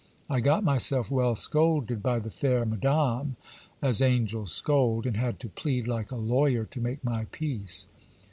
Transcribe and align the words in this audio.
I 0.31 0.39
got 0.39 0.63
myself 0.63 1.11
well 1.11 1.35
scolded 1.35 2.01
by 2.01 2.17
the 2.17 2.31
fair 2.31 2.65
madame 2.65 3.35
(as 3.83 4.01
angels 4.01 4.51
scold), 4.51 5.05
and 5.05 5.15
had 5.15 5.39
to 5.41 5.49
plead 5.49 5.87
like 5.87 6.09
a 6.09 6.15
lawyer 6.15 6.65
to 6.71 6.81
make 6.81 7.03
my 7.03 7.27
peace. 7.31 7.85